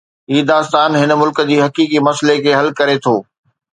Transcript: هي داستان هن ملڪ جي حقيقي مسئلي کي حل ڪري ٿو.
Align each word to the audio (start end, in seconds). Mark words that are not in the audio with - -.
هي 0.31 0.39
داستان 0.51 0.91
هن 1.01 1.11
ملڪ 1.21 1.37
جي 1.49 1.59
حقيقي 1.65 2.03
مسئلي 2.09 2.39
کي 2.47 2.57
حل 2.59 2.69
ڪري 2.81 2.97
ٿو. 3.05 3.15